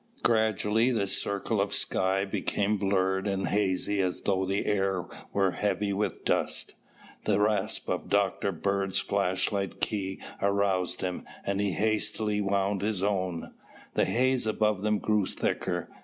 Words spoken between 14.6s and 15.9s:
them grew thicker.